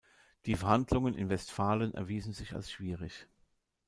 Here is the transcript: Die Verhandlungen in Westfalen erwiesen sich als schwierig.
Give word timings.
Die 0.47 0.55
Verhandlungen 0.55 1.13
in 1.13 1.29
Westfalen 1.29 1.93
erwiesen 1.93 2.33
sich 2.33 2.55
als 2.55 2.71
schwierig. 2.71 3.27